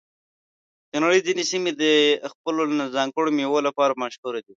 د 0.91 0.93
نړۍ 1.03 1.19
ځینې 1.27 1.43
سیمې 1.51 1.71
د 1.81 1.83
خپلو 2.31 2.61
ځانګړو 2.95 3.29
میوو 3.37 3.65
لپاره 3.67 3.99
مشهور 4.03 4.33
دي. 4.45 4.49